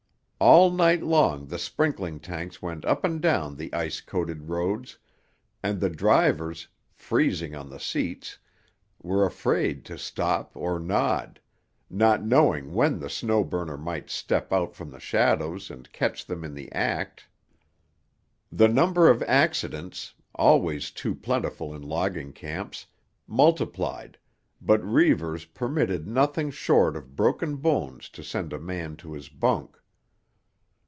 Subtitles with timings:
[0.43, 4.97] All night long the sprinkling tanks went up and down the ice coated roads,
[5.61, 8.39] and the drivers, freezing on the seats,
[9.03, 11.39] were afraid to stop or nod,
[11.91, 16.43] not knowing when the Snow Burner might step out from the shadows and catch them
[16.43, 17.27] in the act.
[18.51, 22.87] The number of accidents, always too plentiful in logging camps,
[23.27, 24.17] multiplied,
[24.59, 29.77] but Reivers permitted nothing short of broken bones to send a man to his bunk.